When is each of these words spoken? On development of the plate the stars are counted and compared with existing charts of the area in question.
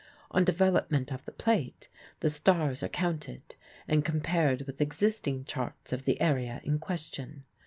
On 0.31 0.43
development 0.43 1.11
of 1.11 1.25
the 1.25 1.31
plate 1.31 1.87
the 2.21 2.29
stars 2.29 2.81
are 2.81 2.87
counted 2.89 3.53
and 3.87 4.03
compared 4.03 4.63
with 4.63 4.81
existing 4.81 5.45
charts 5.45 5.93
of 5.93 6.05
the 6.05 6.19
area 6.19 6.59
in 6.63 6.79
question. 6.79 7.43